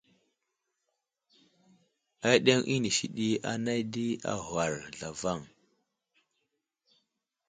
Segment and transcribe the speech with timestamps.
[2.31, 3.07] Aɗeŋw inisi
[3.51, 5.39] anay di agwar zlavaŋ.